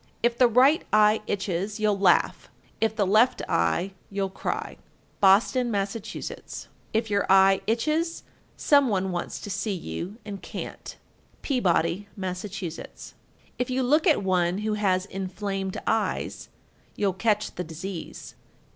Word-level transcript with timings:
If 0.23 0.35
the 0.35 0.47
right 0.47 0.83
eye 0.91 1.21
itches, 1.27 1.79
you'll 1.79 1.99
laugh; 1.99 2.49
if 2.79 2.95
the 2.95 3.05
left 3.05 3.43
eye, 3.47 3.91
you'll 4.09 4.31
cry. 4.31 4.77
Boston, 5.19 5.69
Mass. 5.69 5.93
1350. 5.93 6.69
If 6.91 7.11
your 7.11 7.27
eye 7.31 7.61
itches, 7.67 8.23
some 8.57 8.87
one 8.87 9.11
wants 9.11 9.39
to 9.41 9.51
see 9.51 9.73
you 9.75 10.17
and 10.25 10.41
can't. 10.41 10.97
Peabody, 11.43 12.07
Mass. 12.15 12.43
1351. 12.43 13.53
If 13.59 13.69
you 13.69 13.83
look 13.83 14.07
at 14.07 14.23
one 14.23 14.57
who 14.65 14.73
has 14.73 15.05
inflamed 15.05 15.79
eyes, 15.85 16.49
you'll 16.95 17.13
catch 17.13 17.53
the 17.53 17.63
disease. 17.63 18.33